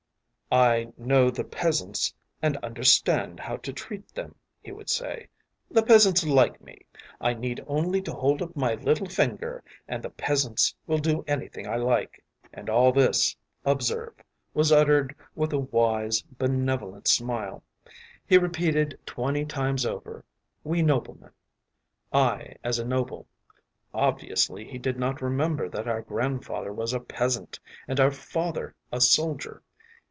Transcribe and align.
’“‘I 0.53 0.91
know 0.97 1.31
the 1.31 1.45
peasants 1.45 2.13
and 2.41 2.57
understand 2.57 3.39
how 3.39 3.55
to 3.55 3.71
treat 3.71 4.13
them,’ 4.13 4.35
he 4.59 4.73
would 4.73 4.89
say. 4.89 5.29
‘The 5.69 5.81
peasants 5.81 6.25
like 6.25 6.59
me. 6.59 6.81
I 7.21 7.33
need 7.33 7.63
only 7.67 8.01
to 8.01 8.11
hold 8.11 8.41
up 8.41 8.53
my 8.53 8.73
little 8.73 9.07
finger 9.07 9.63
and 9.87 10.03
the 10.03 10.09
peasants 10.09 10.75
will 10.87 10.97
do 10.97 11.23
anything 11.25 11.69
I 11.69 11.77
like.’ 11.77 12.21
“And 12.51 12.69
all 12.69 12.91
this, 12.91 13.33
observe, 13.63 14.13
was 14.53 14.73
uttered 14.73 15.15
with 15.35 15.53
a 15.53 15.57
wise, 15.59 16.21
benevolent 16.37 17.07
smile. 17.07 17.63
He 18.27 18.37
repeated 18.37 18.99
twenty 19.05 19.45
times 19.45 19.85
over 19.85 20.25
‘We 20.65 20.81
noblemen,’ 20.81 21.31
‘I 22.11 22.55
as 22.61 22.77
a 22.77 22.83
noble’; 22.83 23.25
obviously 23.93 24.65
he 24.67 24.77
did 24.79 24.99
not 24.99 25.21
remember 25.21 25.69
that 25.69 25.87
our 25.87 26.01
grandfather 26.01 26.73
was 26.73 26.91
a 26.91 26.99
peasant, 26.99 27.57
and 27.87 28.01
our 28.01 28.11
father 28.11 28.75
a 28.91 28.99
soldier. 28.99 29.63